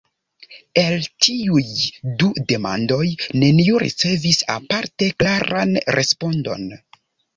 [0.83, 1.65] El tiuj
[2.23, 3.05] du demandoj
[3.43, 6.67] neniu ricevis aparte klaran respondon.